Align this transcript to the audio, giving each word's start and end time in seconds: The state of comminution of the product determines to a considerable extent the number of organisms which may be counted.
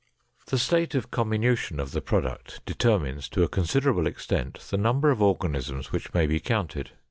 The 0.47 0.57
state 0.57 0.95
of 0.95 1.11
comminution 1.11 1.79
of 1.79 1.91
the 1.91 2.01
product 2.01 2.65
determines 2.65 3.29
to 3.29 3.43
a 3.43 3.47
considerable 3.47 4.07
extent 4.07 4.57
the 4.71 4.77
number 4.77 5.11
of 5.11 5.21
organisms 5.21 5.91
which 5.91 6.11
may 6.11 6.25
be 6.25 6.39
counted. 6.39 6.89